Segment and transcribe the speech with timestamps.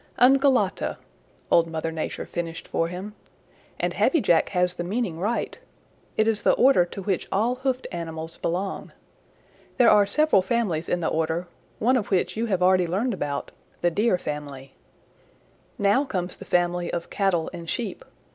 [0.17, 0.97] "Ungulata,"
[1.51, 3.13] Old Mother Nature finished for him.
[3.79, 5.59] "And Happy Jack has the meaning right.
[6.17, 8.93] It is the order to which all hoofed animals belong.
[9.77, 11.45] There are several families in the order,
[11.77, 13.51] one of which you already have learned about
[13.81, 14.73] the Deer family.
[15.77, 18.03] Now comes the family of Cattle and Sheep.